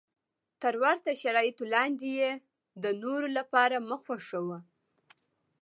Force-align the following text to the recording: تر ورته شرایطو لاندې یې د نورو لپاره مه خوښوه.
تر 0.61 0.73
ورته 0.83 1.11
شرایطو 1.21 1.63
لاندې 1.73 2.09
یې 2.19 2.31
د 2.83 2.85
نورو 3.01 3.27
لپاره 3.37 3.77
مه 3.89 3.97
خوښوه. 4.03 4.57